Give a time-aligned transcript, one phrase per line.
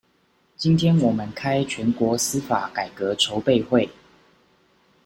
[0.57, 3.87] 今天我們開全國司法改革籌備會